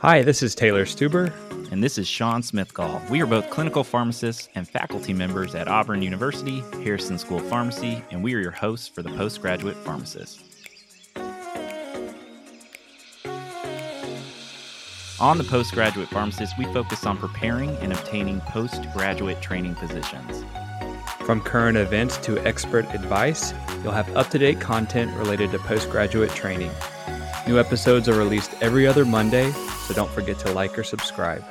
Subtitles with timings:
[0.00, 1.32] Hi, this is Taylor Stuber.
[1.72, 3.10] And this is Sean Smithgall.
[3.10, 8.00] We are both clinical pharmacists and faculty members at Auburn University, Harrison School of Pharmacy,
[8.12, 10.44] and we are your hosts for the Postgraduate Pharmacist.
[15.18, 20.44] On the Postgraduate Pharmacist, we focus on preparing and obtaining postgraduate training positions.
[21.26, 23.52] From current events to expert advice,
[23.82, 26.70] you'll have up to date content related to postgraduate training.
[27.48, 29.52] New episodes are released every other Monday,
[29.88, 31.42] so don't forget to like or subscribe.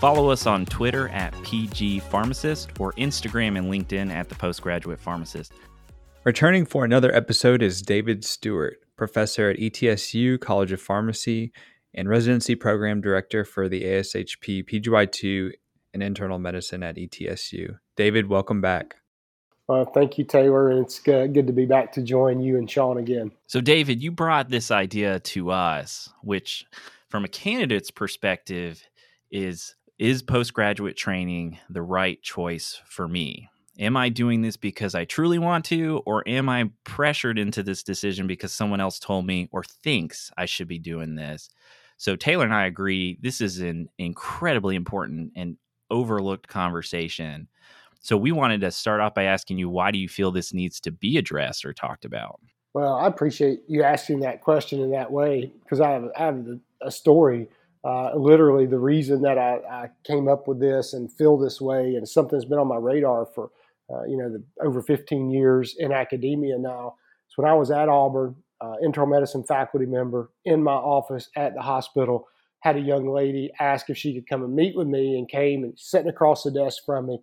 [0.00, 5.52] Follow us on Twitter at PG Pharmacist or Instagram and LinkedIn at the Postgraduate Pharmacist.
[6.24, 11.50] Returning for another episode is David Stewart, professor at ETSU College of Pharmacy
[11.94, 15.52] and residency program director for the ASHP PGY2
[15.94, 17.78] and internal medicine at ETSU.
[17.96, 18.96] David, welcome back.
[19.70, 22.70] Uh, thank you, Taylor, and it's good, good to be back to join you and
[22.70, 23.32] Sean again.
[23.46, 26.66] So, David, you brought this idea to us, which,
[27.08, 28.82] from a candidate's perspective,
[29.30, 33.48] is is postgraduate training the right choice for me?
[33.80, 37.82] Am I doing this because I truly want to, or am I pressured into this
[37.82, 41.48] decision because someone else told me or thinks I should be doing this?
[41.96, 45.56] So, Taylor and I agree this is an incredibly important and
[45.90, 47.48] overlooked conversation
[48.00, 50.80] so we wanted to start off by asking you why do you feel this needs
[50.80, 52.40] to be addressed or talked about?
[52.74, 56.58] Well, I appreciate you asking that question in that way because I have, I have
[56.82, 57.48] a story.
[57.84, 61.94] Uh, literally, the reason that I, I, came up with this and feel this way,
[61.94, 63.50] and something that's been on my radar for
[63.90, 66.94] uh, you know the, over 15 years in academia now.
[67.28, 71.54] So when I was at Auburn, uh, internal medicine faculty member in my office at
[71.54, 72.26] the hospital,
[72.60, 75.62] had a young lady ask if she could come and meet with me, and came
[75.62, 77.18] and sitting across the desk from me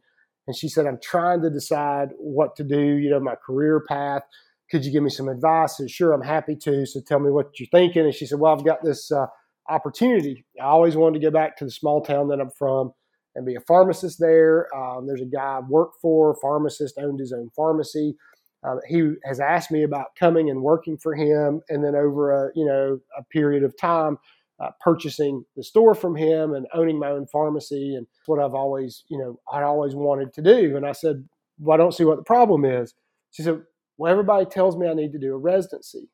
[0.48, 4.24] and she said, I'm trying to decide what to do, you know, my career path.
[4.70, 5.78] Could you give me some advice?
[5.78, 6.86] Said, sure, I'm happy to.
[6.86, 8.04] So tell me what you're thinking.
[8.04, 9.28] And she said, well, I've got this uh,
[9.70, 10.46] opportunity.
[10.60, 12.94] I always wanted to go back to the small town that I'm from
[13.36, 14.74] and be a pharmacist there.
[14.76, 18.16] Um, there's a guy I worked for, pharmacist, owned his own pharmacy.
[18.64, 22.52] Uh, he has asked me about coming and working for him, and then over a
[22.56, 24.18] you know a period of time,
[24.60, 27.96] uh, purchasing the store from him and owning my own pharmacy.
[27.96, 30.78] And what I've always, you know, I always wanted to do.
[30.78, 31.28] And I said,
[31.60, 32.94] well, I don't see what the problem is.
[33.32, 33.62] She said,
[33.98, 36.10] well, everybody tells me I need to do a residency.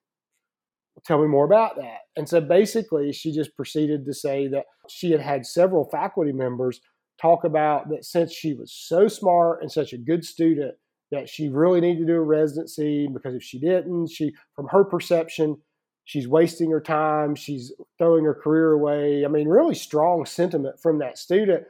[1.05, 1.99] Tell me more about that.
[2.15, 6.81] And so basically, she just proceeded to say that she had had several faculty members
[7.19, 10.75] talk about that since she was so smart and such a good student,
[11.11, 14.83] that she really needed to do a residency because if she didn't, she, from her
[14.83, 15.57] perception,
[16.05, 19.25] she's wasting her time, she's throwing her career away.
[19.25, 21.63] I mean, really strong sentiment from that student.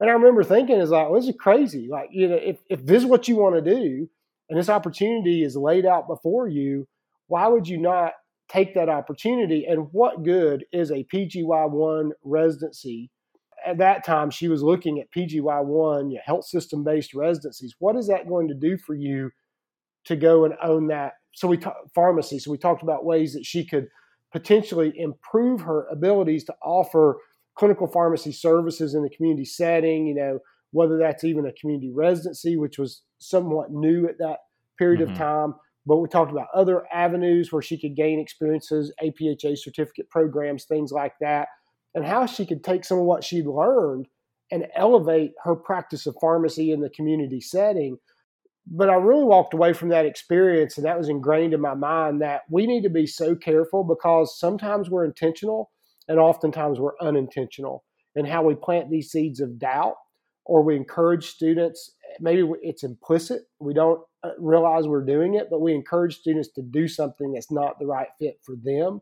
[0.00, 1.88] And I remember thinking, is like, well, this is crazy.
[1.90, 4.08] Like, you know, if, if this is what you want to do
[4.48, 6.86] and this opportunity is laid out before you,
[7.28, 8.12] why would you not
[8.48, 9.66] take that opportunity?
[9.68, 13.10] And what good is a PGY1 residency?
[13.66, 17.74] At that time, she was looking at PGY1, health system based residencies.
[17.78, 19.30] What is that going to do for you
[20.04, 22.38] to go and own that so we talked pharmacy.
[22.38, 23.88] So we talked about ways that she could
[24.32, 27.18] potentially improve her abilities to offer
[27.58, 30.06] clinical pharmacy services in the community setting.
[30.06, 30.38] You know,
[30.70, 34.38] whether that's even a community residency, which was somewhat new at that
[34.78, 35.12] period mm-hmm.
[35.12, 35.54] of time.
[35.86, 40.90] But we talked about other avenues where she could gain experiences, APHA certificate programs, things
[40.90, 41.48] like that,
[41.94, 44.08] and how she could take some of what she'd learned
[44.50, 47.98] and elevate her practice of pharmacy in the community setting.
[48.66, 52.20] But I really walked away from that experience, and that was ingrained in my mind
[52.20, 55.70] that we need to be so careful because sometimes we're intentional
[56.08, 57.84] and oftentimes we're unintentional
[58.16, 59.94] in how we plant these seeds of doubt
[60.46, 61.92] or we encourage students.
[62.20, 66.62] Maybe it's implicit, we don't uh, realize we're doing it, but we encourage students to
[66.62, 69.00] do something that's not the right fit for them.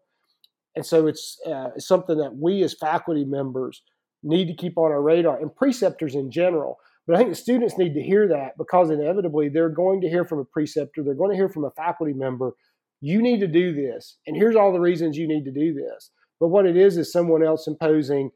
[0.75, 3.83] And so it's uh, something that we as faculty members
[4.25, 7.77] need to keep on our radar and preceptors in general but I think the students
[7.77, 11.31] need to hear that because inevitably they're going to hear from a preceptor, they're going
[11.31, 12.53] to hear from a faculty member,
[13.01, 14.17] you need to do this.
[14.27, 16.11] And here's all the reasons you need to do this.
[16.41, 18.31] But what it is is someone else imposing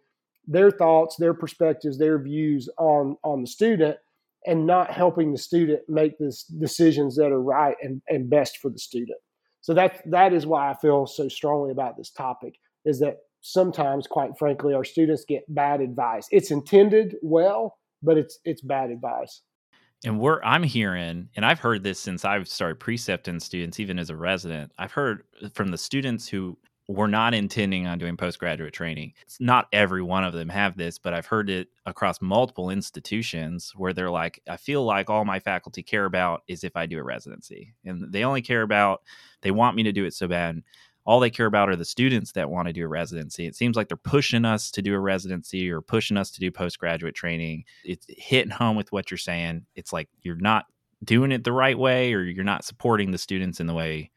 [0.48, 3.98] their thoughts, their perspectives, their views on, on the student
[4.46, 8.70] and not helping the student make the decisions that are right and, and best for
[8.70, 9.18] the student.
[9.60, 12.54] So that that is why I feel so strongly about this topic
[12.84, 16.26] is that sometimes, quite frankly, our students get bad advice.
[16.30, 19.42] It's intended well, but it's it's bad advice.
[20.04, 24.10] And we're I'm hearing, and I've heard this since I've started precepting students, even as
[24.10, 24.72] a resident.
[24.78, 26.56] I've heard uh, from the students who
[26.88, 29.12] were not intending on doing postgraduate training.
[29.22, 33.72] It's not every one of them have this, but I've heard it across multiple institutions
[33.76, 36.98] where they're like, I feel like all my faculty care about is if I do
[36.98, 37.74] a residency.
[37.84, 39.02] And they only care about
[39.42, 40.62] they want me to do it so bad
[41.08, 43.46] all they care about are the students that want to do a residency.
[43.46, 46.50] It seems like they're pushing us to do a residency or pushing us to do
[46.50, 47.64] postgraduate training.
[47.82, 49.64] It's hitting home with what you're saying.
[49.74, 50.66] It's like you're not
[51.02, 54.10] doing it the right way or you're not supporting the students in the way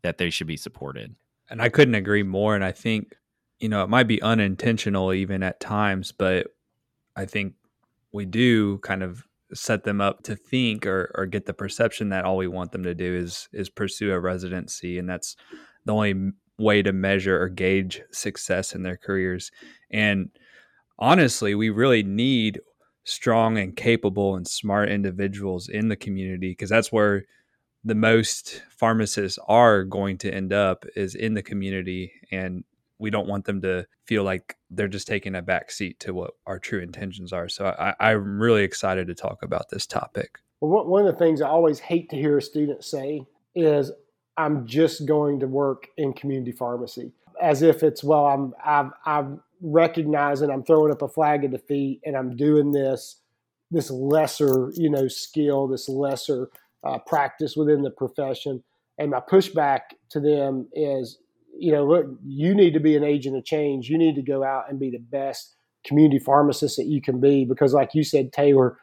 [0.00, 1.14] that they should be supported.
[1.50, 2.54] And I couldn't agree more.
[2.54, 3.14] And I think,
[3.60, 6.48] you know, it might be unintentional even at times, but
[7.16, 7.54] I think
[8.12, 12.24] we do kind of set them up to think or, or get the perception that
[12.24, 15.36] all we want them to do is is pursue a residency and that's
[15.84, 19.50] the only way to measure or gauge success in their careers
[19.90, 20.30] and
[20.98, 22.60] honestly we really need
[23.04, 27.24] strong and capable and smart individuals in the community because that's where
[27.84, 32.64] the most pharmacists are going to end up is in the community and
[32.98, 36.32] we don't want them to feel like they're just taking a back seat to what
[36.46, 37.48] our true intentions are.
[37.48, 40.38] So I, i'm really excited to talk about this topic.
[40.60, 43.92] Well, one of the things i always hate to hear a student say is
[44.36, 49.38] i'm just going to work in community pharmacy as if it's well i'm i've, I've
[49.64, 53.16] recognizing I'm throwing up a flag of defeat and I'm doing this
[53.70, 56.50] this lesser you know skill, this lesser
[56.84, 58.62] uh, practice within the profession.
[58.98, 61.18] And my pushback to them is,
[61.56, 63.88] you know, look, you need to be an agent of change.
[63.88, 65.54] You need to go out and be the best
[65.86, 68.78] community pharmacist that you can be because, like you said, Taylor,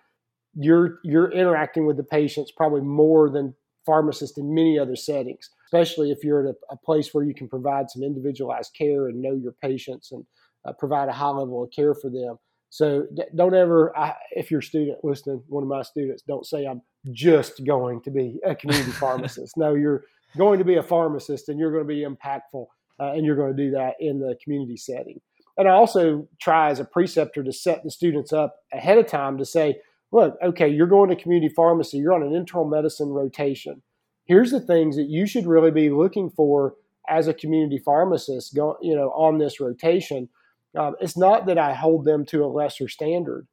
[0.53, 3.56] you're you're interacting with the patients probably more than
[3.86, 7.48] pharmacists in many other settings, especially if you're at a, a place where you can
[7.48, 10.25] provide some individualized care and know your patients and
[10.65, 12.38] uh, provide a high level of care for them.
[12.69, 13.06] So
[13.36, 16.81] don't ever, I, if you're a student listening, one of my students, don't say I'm
[17.12, 19.57] just going to be a community pharmacist.
[19.57, 20.03] No, you're
[20.38, 22.65] going to be a pharmacist and you're going to be impactful
[23.00, 25.19] uh, and you're going to do that in the community setting.
[25.57, 29.38] And I also try as a preceptor to set the students up ahead of time
[29.38, 29.80] to say,
[30.12, 33.81] look, okay, you're going to community pharmacy, you're on an internal medicine rotation.
[34.25, 36.75] Here's the things that you should really be looking for
[37.09, 40.30] as a community pharmacist, go, you know, on this rotation
[40.77, 43.48] um, it's not that I hold them to a lesser standard,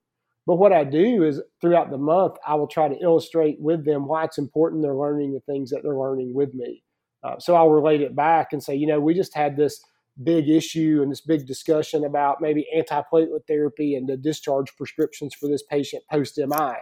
[0.49, 4.09] but what I do is throughout the month, I will try to illustrate with them
[4.09, 6.83] why it's important they're learning the things that they're learning with me.
[7.23, 9.79] Uh, so I'll relate it back and say, you know, we just had this
[10.25, 15.51] big issue and this big discussion about maybe antiplatelet therapy and the discharge prescriptions for
[15.51, 16.77] this patient post MI.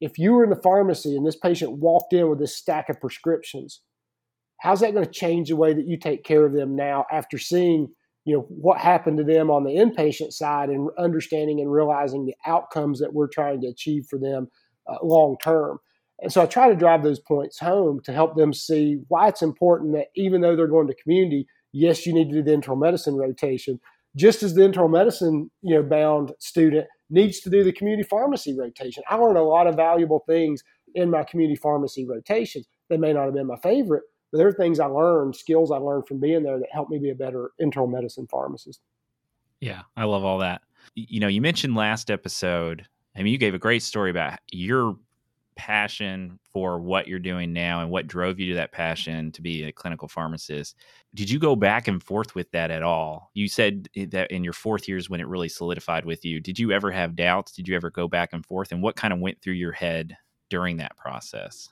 [0.00, 2.98] If you were in the pharmacy and this patient walked in with this stack of
[2.98, 3.82] prescriptions,
[4.56, 7.36] how's that going to change the way that you take care of them now after
[7.36, 7.88] seeing
[8.24, 12.34] you know what happened to them on the inpatient side and understanding and realizing the
[12.46, 14.48] outcomes that we're trying to achieve for them
[14.88, 15.78] uh, long term.
[16.20, 19.42] And so i try to drive those points home to help them see why it's
[19.42, 22.76] important that even though they're going to community yes you need to do the internal
[22.76, 23.80] medicine rotation.
[24.16, 28.56] Just as the internal medicine you know bound student needs to do the community pharmacy
[28.56, 29.02] rotation.
[29.08, 30.62] I learned a lot of valuable things
[30.94, 32.66] in my community pharmacy rotations.
[32.88, 35.76] They may not have been my favorite but there are things I learned, skills I
[35.76, 38.80] learned from being there that helped me be a better internal medicine pharmacist.
[39.60, 40.62] Yeah, I love all that.
[40.94, 42.86] You know, you mentioned last episode,
[43.16, 44.96] I mean, you gave a great story about your
[45.56, 49.64] passion for what you're doing now and what drove you to that passion to be
[49.64, 50.76] a clinical pharmacist.
[51.14, 53.30] Did you go back and forth with that at all?
[53.34, 56.40] You said that in your fourth years when it really solidified with you.
[56.40, 57.52] Did you ever have doubts?
[57.52, 58.72] Did you ever go back and forth?
[58.72, 60.16] And what kind of went through your head
[60.48, 61.68] during that process?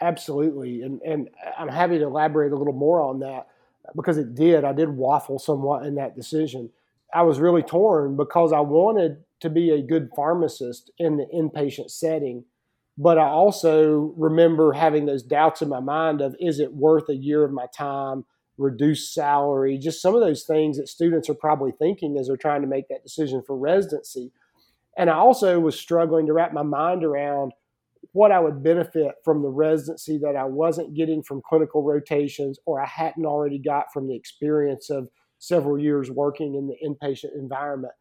[0.00, 3.46] Absolutely, and and I'm happy to elaborate a little more on that
[3.88, 4.62] uh, because it did.
[4.62, 6.70] I did waffle somewhat in that decision.
[7.14, 11.90] I was really torn because I wanted to be a good pharmacist in the inpatient
[11.90, 12.44] setting,
[12.98, 17.14] but I also remember having those doubts in my mind of is it worth a
[17.16, 18.26] year of my time,
[18.58, 22.60] reduced salary, just some of those things that students are probably thinking as they're trying
[22.60, 24.30] to make that decision for residency.
[24.96, 27.52] And I also was struggling to wrap my mind around
[28.12, 32.82] what I would benefit from the residency that I wasn't getting from clinical rotations or
[32.82, 35.08] I hadn't already got from the experience of
[35.38, 37.92] several years working in the inpatient environment.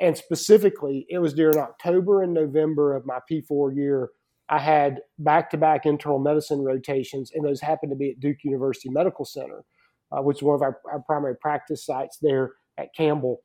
[0.00, 4.10] And specifically, it was during October and November of my P4 year.
[4.48, 8.38] I had back to back internal medicine rotations, and those happened to be at Duke
[8.42, 9.62] University Medical Center,
[10.10, 13.42] uh, which is one of our, our primary practice sites there at Campbell.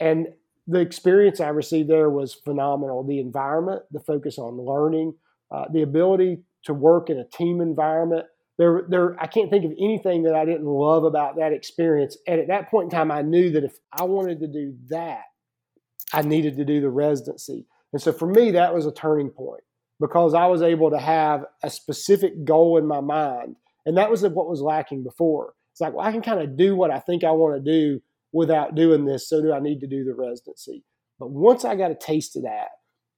[0.00, 0.28] And
[0.66, 3.04] the experience I received there was phenomenal.
[3.04, 5.14] The environment, the focus on learning,
[5.50, 8.26] uh, the ability to work in a team environment.
[8.58, 12.16] There, there, I can't think of anything that I didn't love about that experience.
[12.26, 15.22] And at that point in time, I knew that if I wanted to do that,
[16.12, 17.66] I needed to do the residency.
[17.92, 19.62] And so for me, that was a turning point
[20.00, 23.56] because I was able to have a specific goal in my mind.
[23.84, 25.54] And that was what was lacking before.
[25.72, 28.00] It's like, well, I can kind of do what I think I want to do
[28.32, 29.28] without doing this.
[29.28, 30.84] So do I need to do the residency?
[31.18, 32.68] But once I got a taste of that,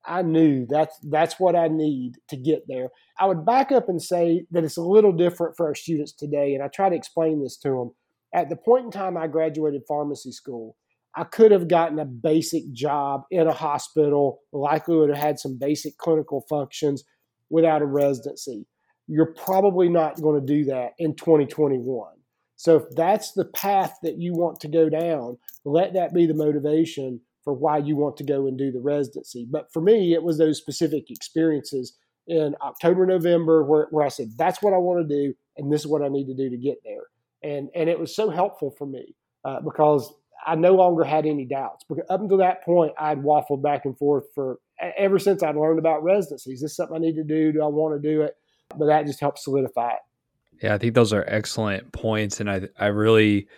[0.04, 2.88] I knew that's that's what I need to get there.
[3.18, 6.54] I would back up and say that it's a little different for our students today,
[6.54, 7.90] and I try to explain this to them.
[8.32, 10.76] at the point in time I graduated pharmacy school,
[11.14, 15.58] I could have gotten a basic job in a hospital, likely would have had some
[15.58, 17.04] basic clinical functions
[17.50, 18.66] without a residency.
[19.06, 22.12] You're probably not going to do that in 2021.
[22.56, 26.34] So if that's the path that you want to go down, let that be the
[26.34, 29.46] motivation for why you want to go and do the residency.
[29.50, 34.32] But for me, it was those specific experiences in October, November, where, where I said,
[34.36, 36.58] that's what I want to do, and this is what I need to do to
[36.58, 37.04] get there.
[37.42, 39.14] And, and it was so helpful for me
[39.46, 40.12] uh, because
[40.44, 41.86] I no longer had any doubts.
[41.88, 44.58] Because up until that point, I'd waffled back and forth for
[44.98, 46.56] ever since I'd learned about residencies.
[46.56, 47.50] Is this something I need to do?
[47.52, 48.34] Do I want to do it?
[48.76, 50.62] But that just helped solidify it.
[50.62, 52.40] Yeah, I think those are excellent points.
[52.40, 53.48] And I, I really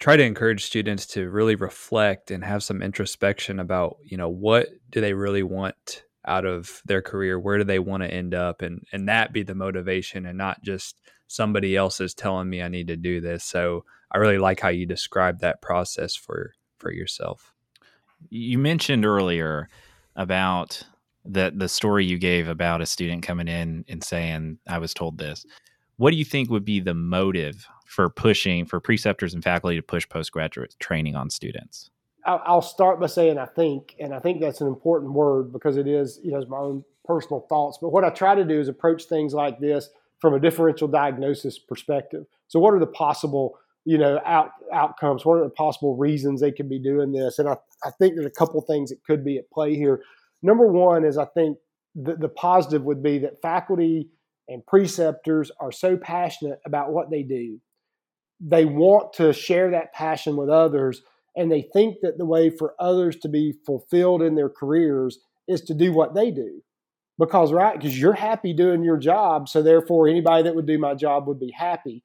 [0.00, 4.68] try to encourage students to really reflect and have some introspection about, you know, what
[4.90, 7.38] do they really want out of their career?
[7.38, 8.62] Where do they want to end up?
[8.62, 12.68] And, and that be the motivation and not just somebody else is telling me I
[12.68, 13.44] need to do this.
[13.44, 17.52] So I really like how you describe that process for, for yourself.
[18.30, 19.68] You mentioned earlier
[20.16, 20.82] about
[21.24, 25.18] the the story you gave about a student coming in and saying I was told
[25.18, 25.44] this.
[25.96, 29.82] What do you think would be the motive for pushing for preceptors and faculty to
[29.82, 31.90] push postgraduate training on students?
[32.24, 35.88] I'll start by saying I think, and I think that's an important word because it
[35.88, 37.78] is, you know, my own personal thoughts.
[37.80, 39.88] But what I try to do is approach things like this
[40.20, 42.26] from a differential diagnosis perspective.
[42.46, 45.24] So, what are the possible, you know, out, outcomes?
[45.24, 47.38] What are the possible reasons they could be doing this?
[47.38, 50.02] And I, I think there's a couple things that could be at play here.
[50.42, 51.58] Number one is I think
[51.96, 54.10] the, the positive would be that faculty
[54.46, 57.58] and preceptors are so passionate about what they do.
[58.40, 61.02] They want to share that passion with others,
[61.36, 65.60] and they think that the way for others to be fulfilled in their careers is
[65.62, 66.62] to do what they do.
[67.18, 70.94] Because, right, because you're happy doing your job, so therefore anybody that would do my
[70.94, 72.02] job would be happy.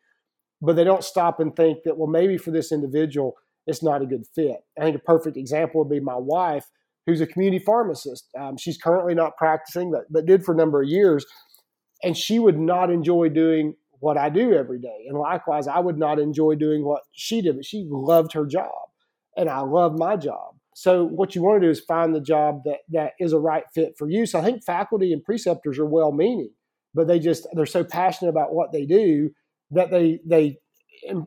[0.61, 4.05] But they don't stop and think that, well, maybe for this individual, it's not a
[4.05, 4.57] good fit.
[4.77, 6.69] I think a perfect example would be my wife,
[7.05, 8.27] who's a community pharmacist.
[8.37, 11.25] Um, she's currently not practicing, but, but did for a number of years
[12.03, 15.05] and she would not enjoy doing what I do every day.
[15.07, 18.71] And likewise, I would not enjoy doing what she did, but she loved her job
[19.35, 20.55] and I love my job.
[20.75, 23.63] So what you want to do is find the job that that is a right
[23.73, 24.25] fit for you.
[24.25, 26.51] So I think faculty and preceptors are well meaning,
[26.93, 29.29] but they just they're so passionate about what they do
[29.71, 30.57] that they they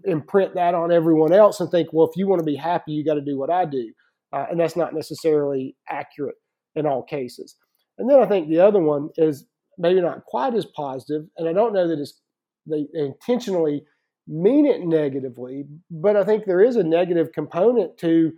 [0.04, 3.04] imprint that on everyone else and think, well, if you want to be happy, you
[3.04, 3.90] got to do what I do,
[4.32, 6.36] uh, and that's not necessarily accurate
[6.74, 7.56] in all cases.
[7.96, 9.46] And then I think the other one is
[9.78, 12.20] maybe not quite as positive, and I don't know that it's
[12.68, 13.84] they intentionally
[14.26, 18.32] mean it negatively, but I think there is a negative component to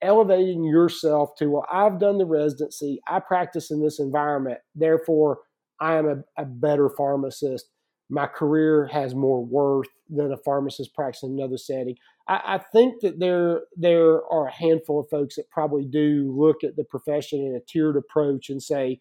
[0.00, 5.38] elevating yourself to well, I've done the residency, I practice in this environment, therefore
[5.80, 7.66] I am a, a better pharmacist.
[8.10, 11.96] My career has more worth than a pharmacist practicing in another setting.
[12.28, 16.62] I, I think that there there are a handful of folks that probably do look
[16.62, 19.00] at the profession in a tiered approach and say,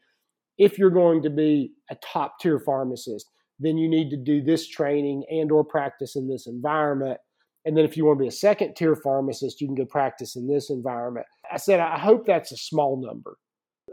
[0.57, 3.29] if you're going to be a top tier pharmacist,
[3.63, 7.19] then you need to do this training and or practice in this environment.
[7.65, 10.35] And then if you want to be a second tier pharmacist, you can go practice
[10.35, 11.25] in this environment.
[11.51, 13.37] I said, I hope that's a small number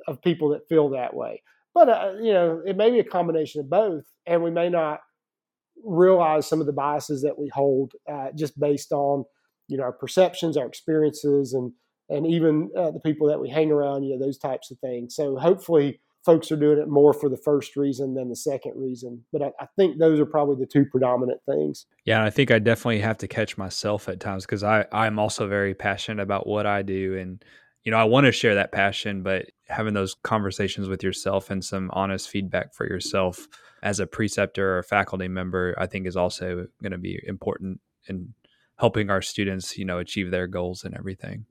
[0.09, 1.43] of people that feel that way.
[1.73, 4.05] But, uh, you know, it may be a combination of both.
[4.27, 5.01] And we may not
[5.85, 9.25] realize some of the biases that we hold uh, just based on,
[9.69, 11.73] you know, our perceptions, our experiences, and,
[12.09, 15.15] and even uh, the people that we hang around, you know, those types of things.
[15.15, 19.25] So hopefully, folks are doing it more for the first reason than the second reason.
[19.33, 21.87] But I, I, think those are probably the two predominant things.
[22.05, 25.47] Yeah, I think I definitely have to catch myself at times because I I'm also
[25.47, 27.43] very passionate about what I do, and
[27.85, 31.65] you know I want to share that passion, but having those conversations with yourself and
[31.65, 33.49] some honest feedback for yourself
[33.83, 38.35] as a preceptor or faculty member, I think is also going to be important in
[38.77, 41.47] helping our students, you know, achieve their goals and everything.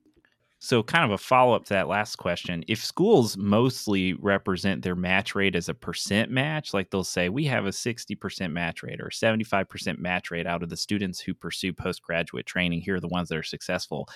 [0.61, 4.95] So, kind of a follow up to that last question if schools mostly represent their
[4.95, 8.99] match rate as a percent match, like they'll say, we have a 60% match rate
[8.99, 13.07] or 75% match rate out of the students who pursue postgraduate training, here are the
[13.07, 14.09] ones that are successful.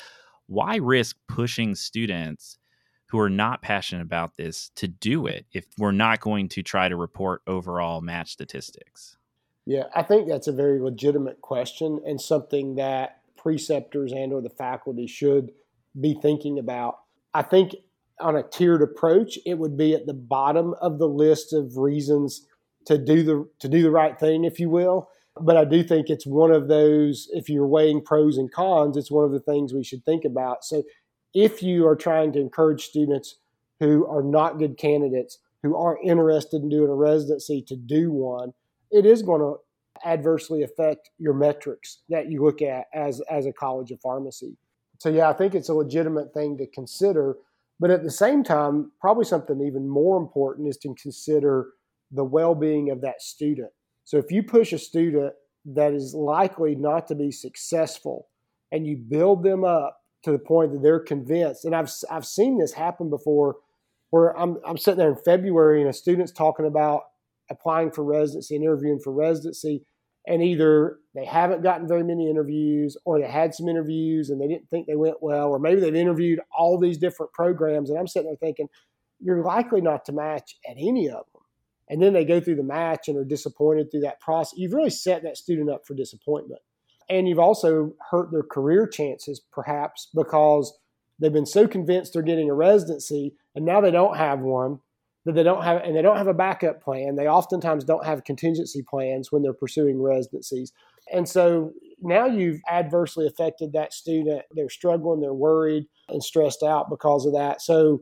[0.47, 2.57] Why risk pushing students
[3.07, 6.89] who are not passionate about this to do it if we're not going to try
[6.89, 9.15] to report overall match statistics?
[9.65, 14.50] Yeah, I think that's a very legitimate question and something that preceptors and or the
[14.50, 15.51] faculty should
[16.00, 17.00] be thinking about.
[17.33, 17.75] I think
[18.19, 22.47] on a tiered approach, it would be at the bottom of the list of reasons
[22.85, 25.09] to do the to do the right thing, if you will.
[25.39, 27.27] But I do think it's one of those.
[27.31, 30.63] If you're weighing pros and cons, it's one of the things we should think about.
[30.63, 30.83] So,
[31.33, 33.38] if you are trying to encourage students
[33.79, 38.53] who are not good candidates, who aren't interested in doing a residency, to do one,
[38.91, 39.55] it is going to
[40.05, 44.57] adversely affect your metrics that you look at as as a college of pharmacy.
[45.03, 47.36] So yeah, I think it's a legitimate thing to consider,
[47.77, 51.72] but at the same time, probably something even more important is to consider
[52.10, 53.67] the well-being of that student.
[54.05, 55.33] So if you push a student
[55.65, 58.29] that is likely not to be successful
[58.72, 62.57] and you build them up to the point that they're convinced, and I've I've seen
[62.57, 63.57] this happen before
[64.12, 67.01] where I'm I'm sitting there in February and a student's talking about
[67.51, 69.83] applying for residency and interviewing for residency
[70.25, 74.48] and either they haven't gotten very many interviews or they had some interviews and they
[74.48, 78.08] didn't think they went well or maybe they've interviewed all these different programs and i'm
[78.08, 78.67] sitting there thinking
[79.24, 81.41] you're likely not to match at any of them.
[81.89, 84.58] And then they go through the match and are disappointed through that process.
[84.58, 86.62] You've really set that student up for disappointment.
[87.10, 90.77] And you've also hurt their career chances perhaps because
[91.20, 94.79] they've been so convinced they're getting a residency and now they don't have one
[95.25, 97.15] that they don't have and they don't have a backup plan.
[97.15, 100.74] They oftentimes don't have contingency plans when they're pursuing residencies
[101.12, 104.43] and so now you've adversely affected that student.
[104.51, 107.62] They're struggling they're worried and stressed out because of that.
[107.62, 108.01] So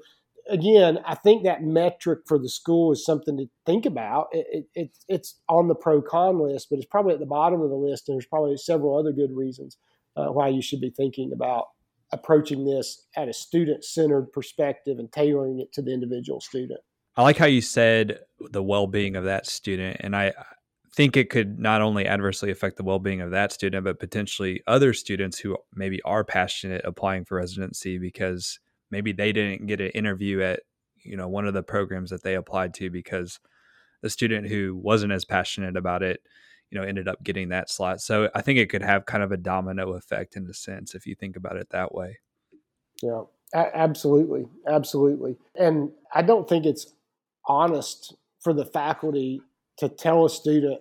[0.49, 4.27] again i think that metric for the school is something to think about.
[4.31, 7.69] It, it, it's on the pro con list but it's probably at the bottom of
[7.69, 9.77] the list and there's probably several other good reasons
[10.17, 11.65] uh, why you should be thinking about
[12.11, 16.79] approaching this at a student centered perspective and tailoring it to the individual student.
[17.15, 18.19] I like how you said
[18.51, 19.97] the well being of that student.
[19.99, 20.33] And I
[20.93, 24.61] think it could not only adversely affect the well being of that student, but potentially
[24.67, 29.89] other students who maybe are passionate applying for residency because maybe they didn't get an
[29.91, 30.61] interview at
[30.97, 33.39] you know one of the programs that they applied to because
[34.01, 36.21] the student who wasn't as passionate about it
[36.69, 38.01] you know ended up getting that slot.
[38.01, 41.07] So i think it could have kind of a domino effect in a sense if
[41.07, 42.19] you think about it that way.
[43.01, 45.37] Yeah absolutely absolutely.
[45.55, 46.93] And i don't think it's
[47.45, 49.41] honest for the faculty
[49.81, 50.79] to tell a student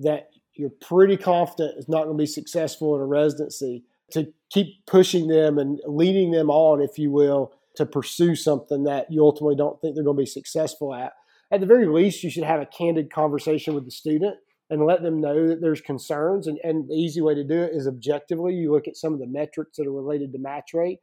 [0.00, 4.84] that you're pretty confident is not going to be successful in a residency, to keep
[4.86, 9.54] pushing them and leading them on, if you will, to pursue something that you ultimately
[9.54, 11.12] don't think they're going to be successful at.
[11.52, 14.34] At the very least, you should have a candid conversation with the student
[14.68, 16.48] and let them know that there's concerns.
[16.48, 18.54] And, and the easy way to do it is objectively.
[18.54, 20.98] You look at some of the metrics that are related to match rate.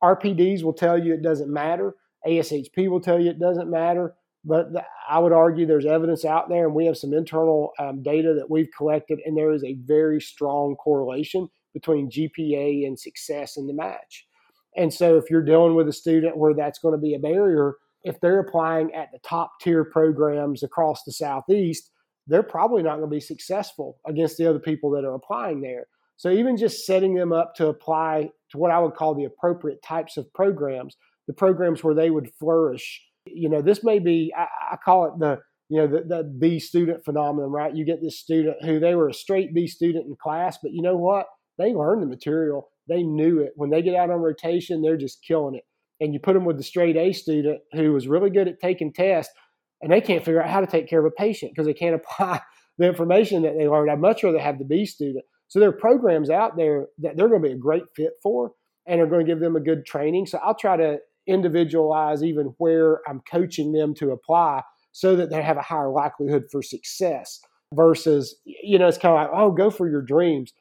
[0.00, 1.96] RPDs will tell you it doesn't matter.
[2.24, 4.14] ASHP will tell you it doesn't matter.
[4.48, 8.02] But the, I would argue there's evidence out there, and we have some internal um,
[8.02, 13.58] data that we've collected, and there is a very strong correlation between GPA and success
[13.58, 14.26] in the match.
[14.74, 17.74] And so, if you're dealing with a student where that's going to be a barrier,
[18.04, 21.90] if they're applying at the top tier programs across the Southeast,
[22.26, 25.88] they're probably not going to be successful against the other people that are applying there.
[26.16, 29.82] So, even just setting them up to apply to what I would call the appropriate
[29.82, 33.02] types of programs, the programs where they would flourish
[33.34, 35.38] you know, this may be, I, I call it the,
[35.68, 37.74] you know, the, the B student phenomenon, right?
[37.74, 40.82] You get this student who they were a straight B student in class, but you
[40.82, 41.26] know what?
[41.58, 42.68] They learned the material.
[42.88, 43.52] They knew it.
[43.56, 45.64] When they get out on rotation, they're just killing it.
[46.00, 48.92] And you put them with the straight A student who was really good at taking
[48.92, 49.32] tests,
[49.82, 51.94] and they can't figure out how to take care of a patient because they can't
[52.00, 52.40] apply
[52.78, 53.90] the information that they learned.
[53.90, 55.24] I'd much rather have the B student.
[55.48, 58.52] So there are programs out there that they're going to be a great fit for
[58.86, 60.26] and are going to give them a good training.
[60.26, 64.62] So I'll try to individualize even where I'm coaching them to apply
[64.92, 67.40] so that they have a higher likelihood for success
[67.74, 70.52] versus, you know, it's kind of like, oh, go for your dreams.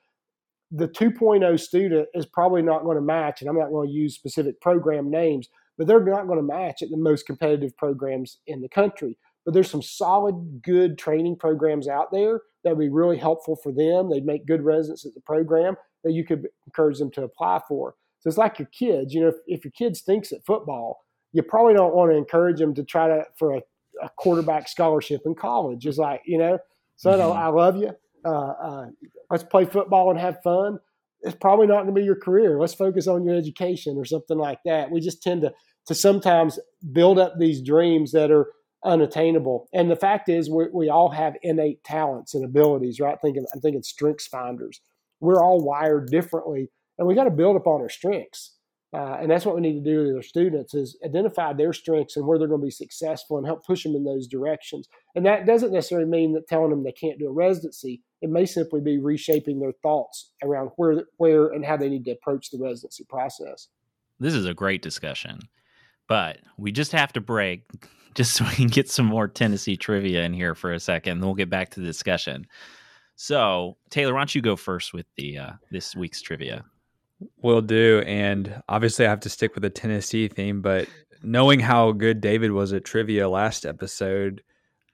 [0.70, 4.16] The 2.0 student is probably not going to match, and I'm not going to use
[4.16, 8.62] specific program names, but they're not going to match at the most competitive programs in
[8.62, 9.18] the country.
[9.46, 13.72] But there's some solid, good training programs out there that would be really helpful for
[13.72, 14.10] them.
[14.10, 17.96] They'd make good residents at the program that you could encourage them to apply for.
[18.28, 19.14] So it's like your kids.
[19.14, 22.60] You know, if, if your kid stinks at football, you probably don't want to encourage
[22.60, 23.62] them to try to for a,
[24.04, 25.86] a quarterback scholarship in college.
[25.86, 26.60] It's like you know,
[26.98, 27.38] son, mm-hmm.
[27.38, 27.92] I love you.
[28.26, 28.86] Uh, uh,
[29.32, 30.80] let's play football and have fun.
[31.22, 32.60] It's probably not going to be your career.
[32.60, 34.92] Let's focus on your education or something like that.
[34.92, 35.54] We just tend to
[35.86, 36.60] to sometimes
[36.92, 38.52] build up these dreams that are
[38.84, 39.70] unattainable.
[39.74, 43.18] And the fact is, we, we all have innate talents and abilities, right?
[43.22, 44.82] Thinking, I'm thinking strengths finders.
[45.22, 48.58] We're all wired differently and we got to build upon our strengths.
[48.94, 52.16] Uh, and that's what we need to do with our students is identify their strengths
[52.16, 54.88] and where they're going to be successful and help push them in those directions.
[55.14, 58.02] And that doesn't necessarily mean that telling them they can't do a residency.
[58.22, 62.12] It may simply be reshaping their thoughts around where, where and how they need to
[62.12, 63.68] approach the residency process.
[64.20, 65.42] This is a great discussion,
[66.08, 67.64] but we just have to break
[68.16, 71.20] just so we can get some more Tennessee trivia in here for a second.
[71.20, 72.48] Then we'll get back to the discussion.
[73.16, 76.64] So, Taylor, why don't you go first with the uh, this week's trivia?
[77.42, 78.04] Will do.
[78.06, 80.88] And obviously, I have to stick with the Tennessee theme, but
[81.24, 84.44] knowing how good David was at trivia last episode,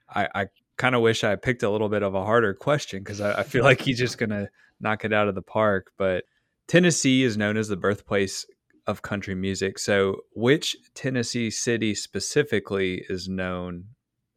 [0.08, 3.20] I, I kind of wish I picked a little bit of a harder question because
[3.20, 4.48] I, I feel like he's just gonna
[4.80, 5.92] knock it out of the park.
[5.98, 6.24] But
[6.66, 8.46] Tennessee is known as the birthplace
[8.86, 9.78] of country music.
[9.78, 13.84] So, which Tennessee city specifically is known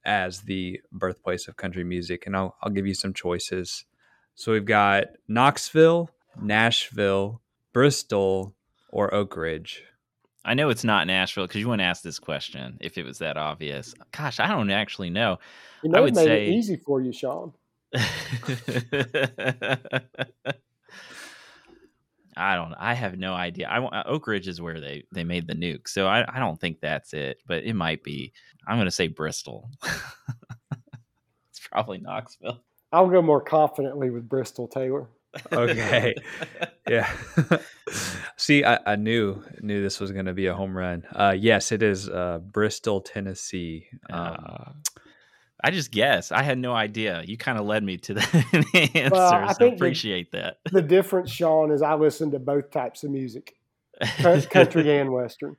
[0.05, 2.25] as the birthplace of country music?
[2.25, 3.85] And I'll, I'll give you some choices.
[4.35, 6.09] So, we've got Knoxville,
[6.41, 7.41] Nashville,
[7.77, 8.55] Bristol,
[8.89, 9.83] or Oak Ridge.
[10.43, 13.37] I know it's not Nashville because you wouldn't ask this question if it was that
[13.37, 13.93] obvious.
[14.11, 15.37] Gosh, I don't actually know.
[15.83, 16.47] You know, I would made say...
[16.47, 17.53] it easy for you, Sean.
[22.35, 22.73] I don't.
[22.79, 23.67] I have no idea.
[23.69, 26.79] I Oak Ridge is where they they made the nuke, so I, I don't think
[26.79, 27.43] that's it.
[27.45, 28.33] But it might be.
[28.67, 29.69] I'm going to say Bristol.
[31.51, 32.59] it's probably Knoxville.
[32.91, 35.09] I'll go more confidently with Bristol Taylor.
[35.51, 36.15] Okay,
[36.89, 37.11] yeah.
[38.37, 41.03] See, I, I, knew knew this was going to be a home run.
[41.13, 43.87] Uh, yes, it is uh, Bristol, Tennessee.
[44.09, 44.71] Um, uh,
[45.63, 46.31] I just guess.
[46.31, 47.23] I had no idea.
[47.25, 49.09] You kind of led me to the answer.
[49.11, 50.71] Well, I so appreciate the, that.
[50.71, 53.55] The difference, Sean, is I listen to both types of music,
[54.49, 55.57] country and western.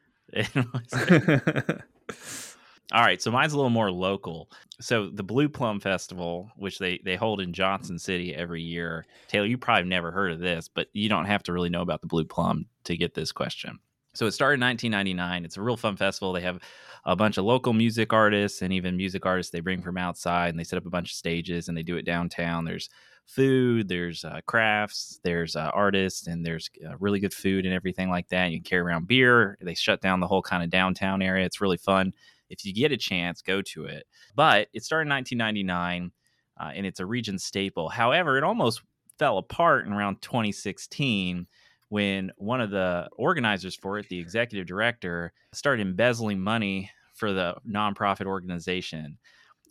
[2.93, 4.51] All right, so mine's a little more local.
[4.81, 9.05] So the Blue Plum Festival, which they they hold in Johnson City every year.
[9.29, 12.01] Taylor, you probably never heard of this, but you don't have to really know about
[12.01, 13.79] the Blue Plum to get this question.
[14.15, 15.45] So it started in 1999.
[15.45, 16.33] It's a real fun festival.
[16.33, 16.61] They have
[17.05, 20.59] a bunch of local music artists and even music artists they bring from outside, and
[20.59, 22.65] they set up a bunch of stages and they do it downtown.
[22.65, 22.89] There's
[23.27, 28.09] food, there's uh, crafts, there's uh, artists, and there's uh, really good food and everything
[28.09, 28.51] like that.
[28.51, 29.59] You can carry around beer.
[29.61, 31.45] They shut down the whole kind of downtown area.
[31.45, 32.15] It's really fun.
[32.51, 34.07] If you get a chance, go to it.
[34.35, 36.13] But it started in 1999,
[36.61, 37.89] uh, and it's a region staple.
[37.89, 38.83] However, it almost
[39.19, 41.47] fell apart in around 2016
[41.89, 47.57] when one of the organizers for it, the executive director, started embezzling money for the
[47.69, 49.19] nonprofit organization.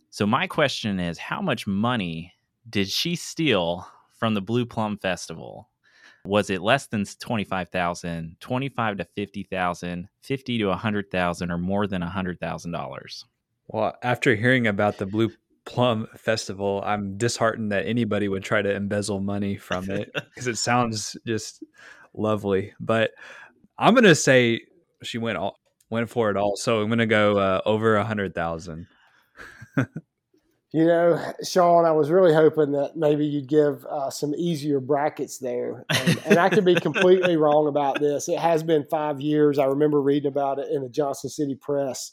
[0.10, 2.34] So my question is, how much money
[2.70, 3.88] did she steal
[4.18, 5.70] from the Blue Plum Festival?
[6.28, 13.24] Was it less than 25,000, 25 to 50,000, 50 to 100,000 or more than $100,000?
[13.68, 15.32] Well, after hearing about the Blue
[15.66, 20.58] Plum Festival, I'm disheartened that anybody would try to embezzle money from it because it
[20.58, 21.64] sounds just
[22.14, 22.74] lovely.
[22.80, 23.12] But
[23.78, 24.62] I'm gonna say
[25.04, 25.58] she went all
[25.90, 26.56] went for it all.
[26.56, 28.88] So I'm gonna go uh, over a hundred thousand.
[30.78, 35.40] you know, Sean, I was really hoping that maybe you'd give uh, some easier brackets
[35.40, 38.30] there, and, and I could be completely wrong about this.
[38.30, 39.58] It has been five years.
[39.58, 42.12] I remember reading about it in the Johnson City Press.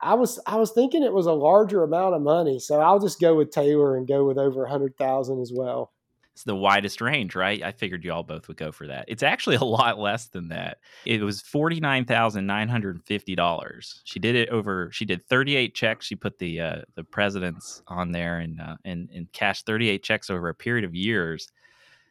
[0.00, 3.20] I was I was thinking it was a larger amount of money, so I'll just
[3.20, 5.92] go with Taylor and go with over a hundred thousand as well
[6.38, 7.60] it's the widest range, right?
[7.64, 9.06] I figured you all both would go for that.
[9.08, 10.78] It's actually a lot less than that.
[11.04, 14.02] It was forty nine thousand nine hundred fifty dollars.
[14.04, 14.88] She did it over.
[14.92, 16.06] She did thirty eight checks.
[16.06, 20.04] She put the uh, the presidents on there and uh, and and cashed thirty eight
[20.04, 21.48] checks over a period of years.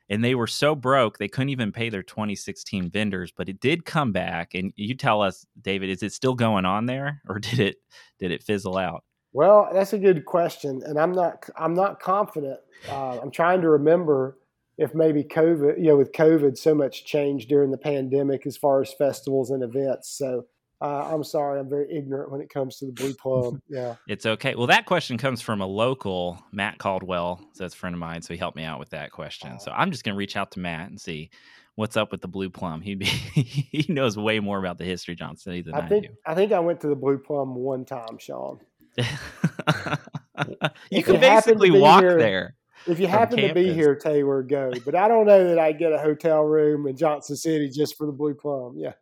[0.09, 3.31] And they were so broke they couldn't even pay their 2016 vendors.
[3.35, 4.55] But it did come back.
[4.55, 7.77] And you tell us, David, is it still going on there, or did it
[8.19, 9.05] did it fizzle out?
[9.33, 12.59] Well, that's a good question, and I'm not I'm not confident.
[12.89, 14.37] Uh, I'm trying to remember
[14.77, 18.81] if maybe COVID, you know, with COVID, so much changed during the pandemic as far
[18.81, 20.09] as festivals and events.
[20.17, 20.45] So
[20.79, 23.61] uh, I'm sorry, I'm very ignorant when it comes to the Blue Plum.
[23.69, 24.55] Yeah, it's okay.
[24.55, 27.39] Well, that question comes from a local Matt Caldwell.
[27.53, 29.59] So that's a friend of mine, so he helped me out with that question.
[29.59, 31.31] So I'm just going to reach out to Matt and see
[31.75, 32.81] what's up with the Blue Plum.
[32.81, 36.05] He he knows way more about the history Johnson City than I, I think.
[36.05, 36.13] do.
[36.25, 38.59] I think I went to the Blue Plum one time, Sean.
[40.89, 42.55] you can basically walk here, there.
[42.87, 43.63] If you happen campus.
[43.63, 44.71] to be here, Taylor, go.
[44.85, 48.05] But I don't know that I'd get a hotel room in Johnson City just for
[48.05, 48.75] the Blue Plum.
[48.77, 48.93] Yeah.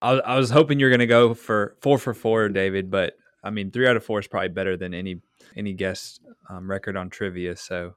[0.00, 2.90] I, I was hoping you're going to go for four for four, David.
[2.90, 5.20] But I mean, three out of four is probably better than any
[5.56, 7.56] any guest um, record on trivia.
[7.56, 7.94] So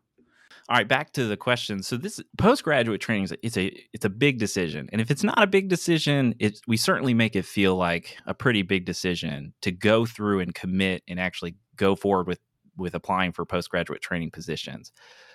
[0.71, 1.84] all right, back to the question.
[1.84, 5.21] So this postgraduate training is a, it's a it's a big decision, and if it's
[5.21, 9.53] not a big decision, it we certainly make it feel like a pretty big decision
[9.63, 12.39] to go through and commit and actually go forward with
[12.77, 14.93] with applying for postgraduate training positions.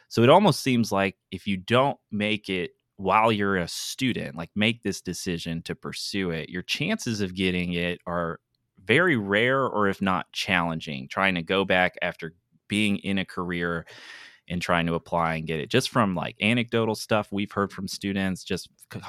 [0.09, 4.49] So it almost seems like if you don't make it while you're a student, like
[4.57, 8.41] make this decision to pursue it, your chances of getting it are
[8.83, 11.09] very rare or if not challenging.
[11.09, 12.33] Trying to go back after
[12.69, 13.85] being in a career
[14.49, 15.71] and trying to apply and get it.
[15.71, 18.69] Just from like anecdotal stuff we've heard from students just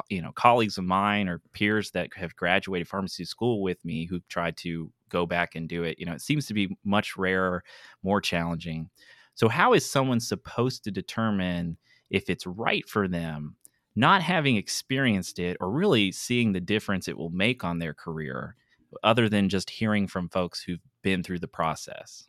[0.09, 4.27] you know colleagues of mine or peers that have graduated pharmacy school with me who've
[4.27, 7.63] tried to go back and do it you know it seems to be much rarer
[8.03, 8.89] more challenging.
[9.35, 11.77] So how is someone supposed to determine
[12.09, 13.55] if it's right for them
[13.95, 18.55] not having experienced it or really seeing the difference it will make on their career
[19.03, 22.27] other than just hearing from folks who've been through the process